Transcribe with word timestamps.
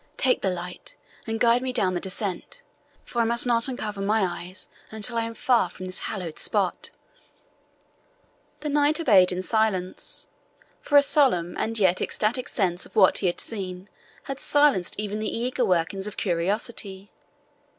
Take 0.17 0.41
the 0.41 0.49
light, 0.49 0.95
and 1.27 1.39
guide 1.39 1.61
me 1.61 1.71
down 1.71 1.93
the 1.93 1.99
descent, 1.99 2.63
for 3.05 3.21
I 3.21 3.23
must 3.23 3.45
not 3.45 3.67
uncover 3.67 4.01
my 4.01 4.23
eyes 4.47 4.67
until 4.89 5.15
I 5.15 5.25
am 5.25 5.35
far 5.35 5.69
from 5.69 5.85
this 5.85 5.99
hallowed 5.99 6.39
spot." 6.39 6.89
The 8.61 8.61
Scottish 8.69 8.73
knight 8.73 8.99
obeyed 8.99 9.31
in 9.31 9.43
silence, 9.43 10.25
for 10.81 10.97
a 10.97 11.03
solemn 11.03 11.55
and 11.55 11.77
yet 11.77 12.01
ecstatic 12.01 12.49
sense 12.49 12.83
of 12.87 12.95
what 12.95 13.19
he 13.19 13.27
had 13.27 13.39
seen 13.39 13.89
had 14.23 14.39
silenced 14.39 14.95
even 14.99 15.19
the 15.19 15.37
eager 15.37 15.63
workings 15.65 16.07
of 16.07 16.17
curiosity. 16.17 17.11